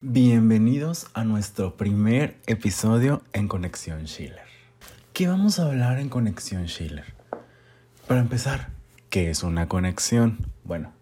[0.00, 4.46] Bienvenidos a nuestro primer episodio en Conexión Schiller.
[5.12, 7.14] ¿Qué vamos a hablar en Conexión Schiller?
[8.08, 8.70] Para empezar,
[9.10, 10.38] ¿qué es una conexión?
[10.64, 10.92] Bueno,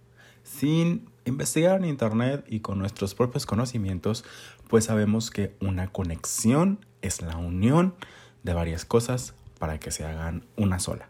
[0.42, 4.24] sin investigar en internet y con nuestros propios conocimientos,
[4.68, 7.94] pues sabemos que una conexión es la unión
[8.42, 11.08] de varias cosas para que se hagan una sola.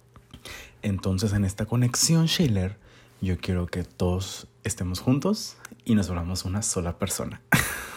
[0.82, 2.76] Entonces en esta conexión Schiller
[3.20, 7.40] yo quiero que todos estemos juntos y nos volvamos una sola persona.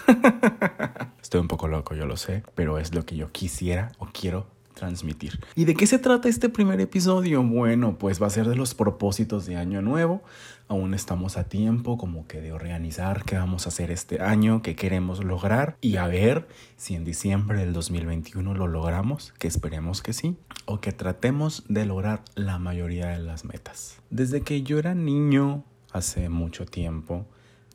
[1.21, 4.47] Estoy un poco loco, yo lo sé, pero es lo que yo quisiera o quiero
[4.73, 5.39] transmitir.
[5.55, 7.43] ¿Y de qué se trata este primer episodio?
[7.43, 10.23] Bueno, pues va a ser de los propósitos de año nuevo.
[10.67, 14.75] Aún estamos a tiempo como que de organizar qué vamos a hacer este año, qué
[14.75, 16.47] queremos lograr y a ver
[16.77, 21.85] si en diciembre del 2021 lo logramos, que esperemos que sí, o que tratemos de
[21.85, 23.99] lograr la mayoría de las metas.
[24.09, 27.25] Desde que yo era niño, hace mucho tiempo,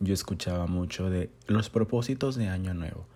[0.01, 3.07] yo escuchaba mucho de los propósitos de año nuevo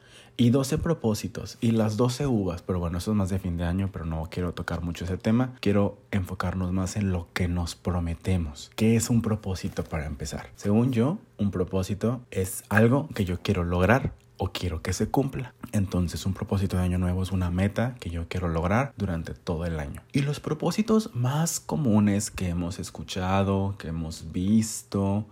[0.40, 3.64] y 12 propósitos y las 12 uvas, pero bueno, eso es más de fin de
[3.64, 5.54] año, pero no quiero tocar mucho ese tema.
[5.60, 8.70] Quiero enfocarnos más en lo que nos prometemos.
[8.74, 10.48] ¿Qué es un propósito para empezar?
[10.56, 15.52] Según yo, un propósito es algo que yo quiero lograr o quiero que se cumpla.
[15.72, 19.66] Entonces un propósito de año nuevo es una meta que yo quiero lograr durante todo
[19.66, 20.02] el año.
[20.12, 25.26] Y los propósitos más comunes que hemos escuchado, que hemos visto,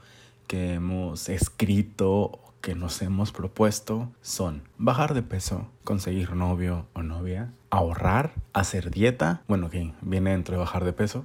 [0.47, 7.51] que hemos escrito que nos hemos propuesto son bajar de peso, conseguir novio o novia,
[7.71, 11.25] ahorrar, hacer dieta, bueno, que viene dentro de bajar de peso,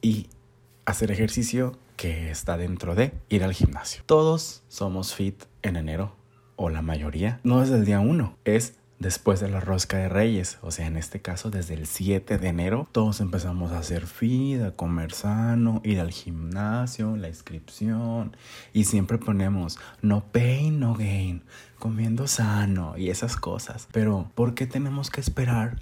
[0.00, 0.28] y
[0.86, 4.02] hacer ejercicio que está dentro de ir al gimnasio.
[4.06, 6.14] Todos somos fit en enero,
[6.60, 7.40] o la mayoría.
[7.42, 10.98] No es el día uno, es después de la rosca de reyes, o sea, en
[10.98, 16.00] este caso desde el 7 de enero, todos empezamos a hacer feed, comer sano, ir
[16.00, 18.36] al gimnasio, la inscripción
[18.74, 21.44] y siempre ponemos no pain, no gain,
[21.78, 23.88] comiendo sano y esas cosas.
[23.90, 25.80] Pero, ¿por qué tenemos que esperar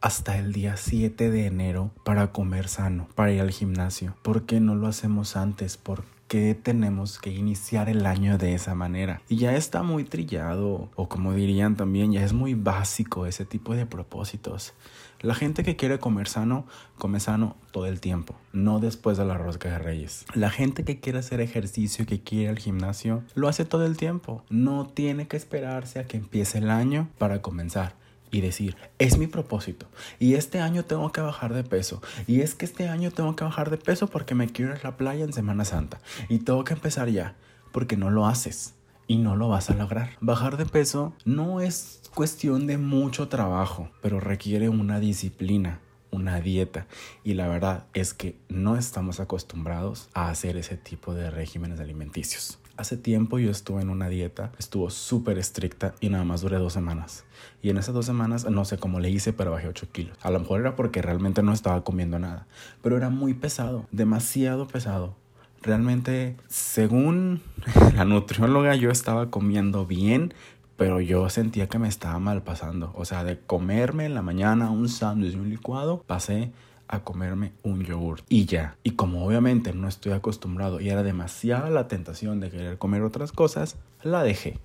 [0.00, 4.16] hasta el día 7 de enero para comer sano, para ir al gimnasio?
[4.22, 5.76] ¿Por qué no lo hacemos antes?
[5.76, 6.04] ¿Por
[6.34, 9.22] que tenemos que iniciar el año de esa manera.
[9.28, 13.76] Y ya está muy trillado, o como dirían también, ya es muy básico ese tipo
[13.76, 14.74] de propósitos.
[15.20, 16.66] La gente que quiere comer sano,
[16.98, 20.26] come sano todo el tiempo, no después de la rosca de reyes.
[20.34, 23.96] La gente que quiere hacer ejercicio, que quiere ir al gimnasio, lo hace todo el
[23.96, 24.42] tiempo.
[24.50, 27.94] No tiene que esperarse a que empiece el año para comenzar
[28.34, 29.86] y decir, es mi propósito.
[30.18, 32.02] Y este año tengo que bajar de peso.
[32.26, 34.82] Y es que este año tengo que bajar de peso porque me quiero ir a
[34.82, 36.00] la playa en Semana Santa.
[36.28, 37.36] Y tengo que empezar ya,
[37.70, 38.74] porque no lo haces.
[39.06, 40.16] Y no lo vas a lograr.
[40.20, 45.78] Bajar de peso no es cuestión de mucho trabajo, pero requiere una disciplina,
[46.10, 46.88] una dieta.
[47.22, 52.58] Y la verdad es que no estamos acostumbrados a hacer ese tipo de regímenes alimenticios.
[52.76, 56.72] Hace tiempo yo estuve en una dieta, estuvo súper estricta y nada más duré dos
[56.72, 57.24] semanas.
[57.62, 60.18] Y en esas dos semanas no sé cómo le hice, pero bajé 8 kilos.
[60.22, 62.46] A lo mejor era porque realmente no estaba comiendo nada,
[62.82, 65.14] pero era muy pesado, demasiado pesado.
[65.62, 67.42] Realmente, según
[67.94, 70.34] la nutrióloga, yo estaba comiendo bien,
[70.76, 72.92] pero yo sentía que me estaba mal pasando.
[72.96, 76.50] O sea, de comerme en la mañana un sándwich y un licuado, pasé
[76.88, 78.76] a comerme un yogur y ya.
[78.82, 83.32] Y como obviamente no estoy acostumbrado y era demasiada la tentación de querer comer otras
[83.32, 84.58] cosas, la dejé.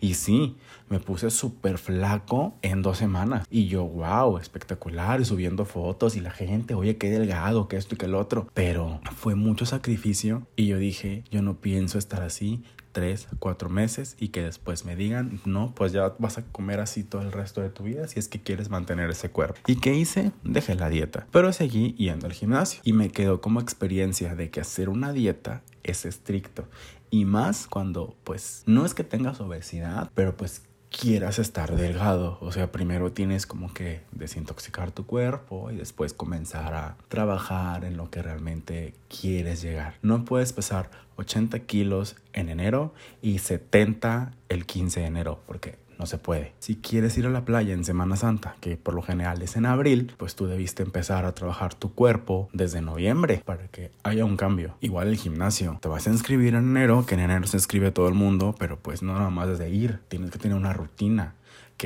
[0.00, 0.56] Y sí,
[0.88, 3.46] me puse súper flaco en dos semanas.
[3.50, 7.94] Y yo, wow, espectacular, y subiendo fotos y la gente, oye, qué delgado, que esto
[7.94, 8.48] y que el otro.
[8.54, 12.62] Pero fue mucho sacrificio y yo dije, yo no pienso estar así
[12.94, 17.02] tres, cuatro meses y que después me digan, no, pues ya vas a comer así
[17.02, 19.60] todo el resto de tu vida si es que quieres mantener ese cuerpo.
[19.66, 20.30] ¿Y qué hice?
[20.44, 24.60] Dejé la dieta, pero seguí yendo al gimnasio y me quedó como experiencia de que
[24.60, 26.66] hacer una dieta es estricto
[27.14, 32.38] y más cuando pues no es que tengas obesidad, pero pues quieras estar delgado.
[32.40, 37.96] O sea, primero tienes como que desintoxicar tu cuerpo y después comenzar a trabajar en
[37.96, 39.94] lo que realmente quieres llegar.
[40.02, 46.06] No puedes pesar 80 kilos en enero y 70 el 15 de enero porque no
[46.06, 46.52] se puede.
[46.58, 49.66] Si quieres ir a la playa en Semana Santa, que por lo general es en
[49.66, 54.36] abril, pues tú debiste empezar a trabajar tu cuerpo desde noviembre para que haya un
[54.36, 54.76] cambio.
[54.80, 55.78] Igual el gimnasio.
[55.80, 58.78] Te vas a inscribir en enero, que en enero se inscribe todo el mundo, pero
[58.78, 60.00] pues no nada más desde ir.
[60.08, 61.34] Tienes que tener una rutina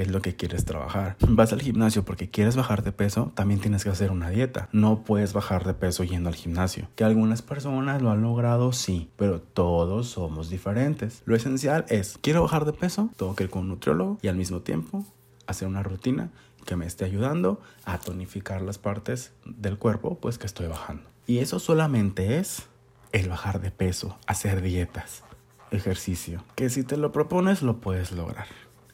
[0.01, 1.17] es lo que quieres trabajar.
[1.21, 4.69] Vas al gimnasio porque quieres bajar de peso, también tienes que hacer una dieta.
[4.73, 6.89] No puedes bajar de peso yendo al gimnasio.
[6.95, 11.23] Que algunas personas lo han logrado, sí, pero todos somos diferentes.
[11.25, 14.37] Lo esencial es, quiero bajar de peso, tengo que ir con un nutriólogo y al
[14.37, 15.05] mismo tiempo
[15.47, 16.31] hacer una rutina
[16.65, 21.03] que me esté ayudando a tonificar las partes del cuerpo pues que estoy bajando.
[21.27, 22.69] Y eso solamente es
[23.13, 25.23] el bajar de peso, hacer dietas.
[25.71, 28.47] ejercicio que si te lo propones lo puedes lograr.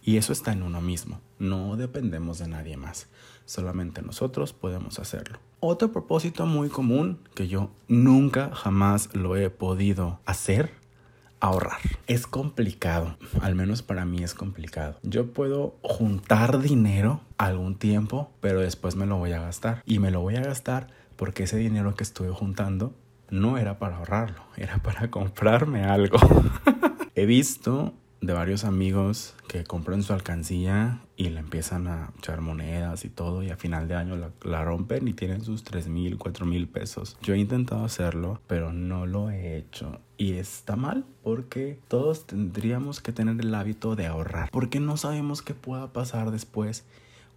[0.06, 1.20] Y eso está en uno mismo.
[1.38, 3.08] No dependemos de nadie más.
[3.46, 5.38] Solamente nosotros podemos hacerlo.
[5.60, 10.74] Otro propósito muy común que yo nunca jamás lo he podido hacer,
[11.40, 11.80] ahorrar.
[12.06, 14.98] Es complicado, al menos para mí es complicado.
[15.02, 19.82] Yo puedo juntar dinero algún tiempo, pero después me lo voy a gastar.
[19.86, 22.94] Y me lo voy a gastar porque ese dinero que estuve juntando
[23.30, 26.18] no era para ahorrarlo, era para comprarme algo.
[27.14, 27.94] He visto
[28.26, 33.42] de varios amigos que compran su alcancía y le empiezan a echar monedas y todo
[33.42, 37.16] y a final de año la, rompen y tienen sus 3 mil, 4 mil pesos.
[37.22, 40.00] Yo he intentado hacerlo, pero no lo he hecho.
[40.16, 44.50] Y está mal porque todos tendríamos que tener el hábito de ahorrar.
[44.50, 46.84] Porque no sabemos qué pueda pasar después.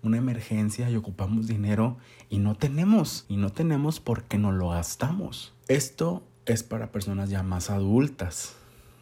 [0.03, 1.97] Una emergencia y ocupamos dinero
[2.29, 3.25] y no tenemos.
[3.27, 5.53] Y no tenemos porque no lo gastamos.
[5.67, 8.55] Esto es para personas ya más adultas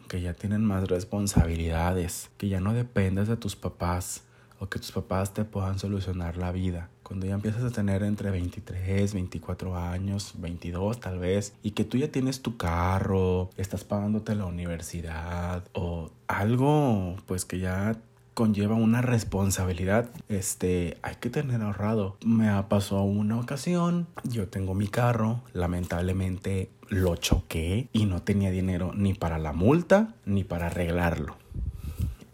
[0.08, 4.22] que ya tienen más responsabilidades, que ya no dependes de tus papás
[4.58, 6.88] o que tus papás te puedan solucionar la vida.
[7.02, 11.98] Cuando ya empiezas a tener entre 23, 24 años, 22 tal vez, y que tú
[11.98, 17.96] ya tienes tu carro, estás pagándote la universidad o algo pues que ya
[18.36, 20.10] conlleva una responsabilidad.
[20.28, 22.18] Este, hay que tener ahorrado.
[22.22, 28.92] Me pasado una ocasión, yo tengo mi carro, lamentablemente lo choqué y no tenía dinero
[28.94, 31.38] ni para la multa ni para arreglarlo.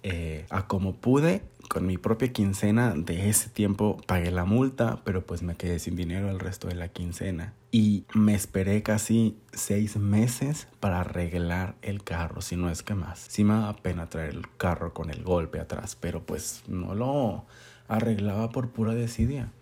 [0.05, 5.25] Eh, a como pude, con mi propia quincena de ese tiempo pagué la multa, pero
[5.25, 7.55] pues me quedé sin dinero el resto de la quincena.
[7.71, 13.21] Y me esperé casi seis meses para arreglar el carro, si no es que más.
[13.21, 17.47] Sí me da pena traer el carro con el golpe atrás, pero pues no lo
[17.89, 19.53] arreglaba por pura desidia.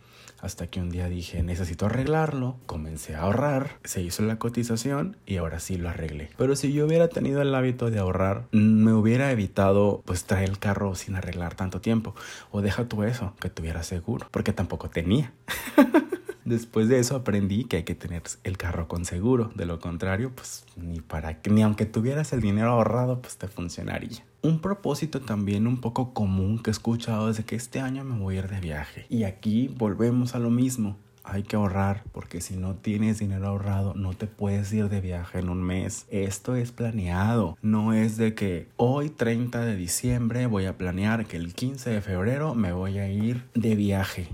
[0.40, 5.36] Hasta que un día dije, necesito arreglarlo, comencé a ahorrar, se hizo la cotización y
[5.36, 6.30] ahora sí lo arreglé.
[6.38, 10.58] Pero si yo hubiera tenido el hábito de ahorrar, me hubiera evitado pues traer el
[10.58, 12.14] carro sin arreglar tanto tiempo.
[12.50, 15.32] O deja tú eso, que tuviera seguro, porque tampoco tenía.
[16.44, 19.52] Después de eso aprendí que hay que tener el carro con seguro.
[19.54, 24.24] De lo contrario, pues ni para ni aunque tuvieras el dinero ahorrado, pues te funcionaría.
[24.42, 28.36] Un propósito también un poco común que he escuchado es que este año me voy
[28.36, 29.04] a ir de viaje.
[29.10, 30.96] Y aquí volvemos a lo mismo.
[31.24, 35.40] Hay que ahorrar porque si no tienes dinero ahorrado no te puedes ir de viaje
[35.40, 36.06] en un mes.
[36.10, 37.58] Esto es planeado.
[37.60, 42.00] No es de que hoy 30 de diciembre voy a planear que el 15 de
[42.00, 44.28] febrero me voy a ir de viaje.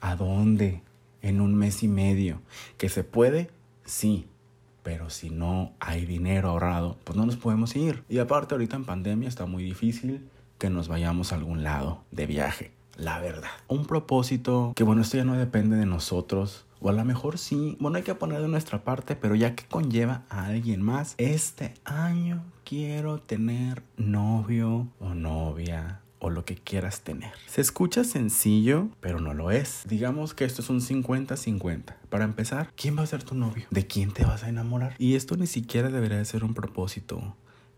[0.00, 0.82] ¿A dónde?
[1.20, 2.42] En un mes y medio.
[2.78, 3.48] ¿Que se puede?
[3.84, 4.26] Sí.
[4.82, 8.02] Pero si no hay dinero ahorrado, pues no nos podemos ir.
[8.08, 12.26] Y aparte ahorita en pandemia está muy difícil que nos vayamos a algún lado de
[12.26, 12.72] viaje.
[12.96, 13.50] La verdad.
[13.68, 16.66] Un propósito que bueno, esto ya no depende de nosotros.
[16.80, 19.64] O a lo mejor sí, bueno, hay que poner de nuestra parte, pero ya que
[19.64, 27.00] conlleva a alguien más, este año quiero tener novio o novia o lo que quieras
[27.00, 27.32] tener.
[27.46, 29.82] Se escucha sencillo, pero no lo es.
[29.88, 31.96] Digamos que esto es un 50-50.
[32.08, 33.66] Para empezar, ¿quién va a ser tu novio?
[33.70, 34.94] ¿De quién te vas a enamorar?
[34.98, 37.36] Y esto ni siquiera debería de ser un propósito.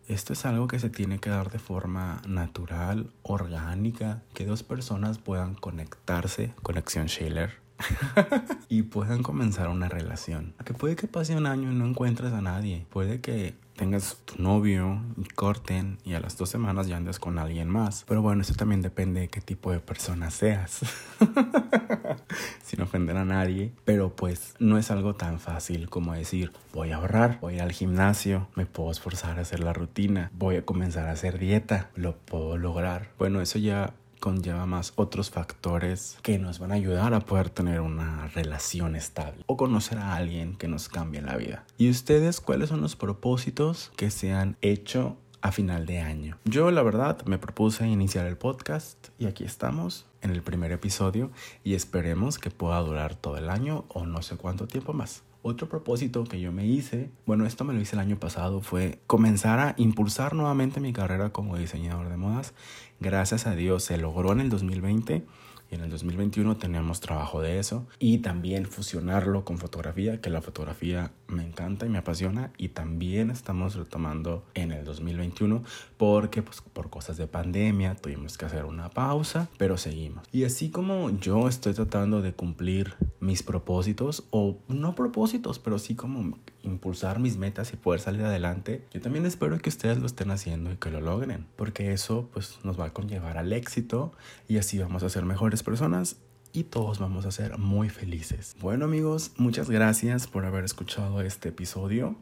[0.08, 5.16] Esto es algo que se tiene que dar de forma natural, orgánica, que dos personas
[5.16, 7.54] puedan conectarse, conexión Schiller,
[8.68, 10.52] y puedan comenzar una relación.
[10.66, 12.86] Que puede que pase un año y no encuentres a nadie.
[12.90, 17.38] Puede que tengas tu novio y corten y a las dos semanas ya andes con
[17.38, 18.04] alguien más.
[18.06, 20.80] Pero bueno, eso también depende de qué tipo de persona seas.
[22.64, 23.72] Sin ofender a nadie.
[23.84, 28.48] Pero pues no es algo tan fácil como decir voy a ahorrar, voy al gimnasio,
[28.54, 32.56] me puedo esforzar a hacer la rutina, voy a comenzar a hacer dieta, lo puedo
[32.56, 33.10] lograr.
[33.18, 37.82] Bueno, eso ya conlleva más otros factores que nos van a ayudar a poder tener
[37.82, 41.66] una relación estable o conocer a alguien que nos cambie la vida.
[41.76, 46.38] ¿Y ustedes cuáles son los propósitos que se han hecho a final de año?
[46.46, 51.30] Yo la verdad me propuse iniciar el podcast y aquí estamos en el primer episodio
[51.62, 55.22] y esperemos que pueda durar todo el año o no sé cuánto tiempo más.
[55.46, 59.00] Otro propósito que yo me hice, bueno, esto me lo hice el año pasado, fue
[59.06, 62.54] comenzar a impulsar nuevamente mi carrera como diseñador de modas.
[62.98, 65.22] Gracias a Dios se logró en el 2020
[65.70, 70.40] y en el 2021 tenemos trabajo de eso y también fusionarlo con fotografía, que la
[70.40, 75.62] fotografía me encanta y me apasiona y también estamos retomando en el 2021
[75.98, 80.26] porque pues, por cosas de pandemia tuvimos que hacer una pausa, pero seguimos.
[80.32, 85.94] Y así como yo estoy tratando de cumplir mis propósitos o no propósitos, pero sí
[85.94, 90.30] como impulsar mis metas y poder salir adelante, yo también espero que ustedes lo estén
[90.30, 94.12] haciendo y que lo logren, porque eso pues nos va a conllevar al éxito
[94.46, 96.16] y así vamos a ser mejores personas
[96.52, 98.54] y todos vamos a ser muy felices.
[98.60, 102.16] Bueno amigos, muchas gracias por haber escuchado este episodio.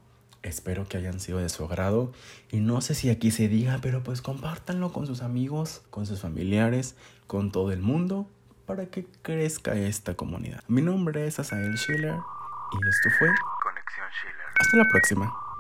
[0.45, 2.13] Espero que hayan sido de su agrado
[2.51, 6.21] y no sé si aquí se diga, pero pues compártanlo con sus amigos, con sus
[6.21, 8.29] familiares, con todo el mundo
[8.67, 10.63] para que crezca esta comunidad.
[10.69, 13.29] Mi nombre es Asael Schiller y esto fue
[13.63, 14.47] Conexión Schiller.
[14.59, 15.52] Hasta la próxima.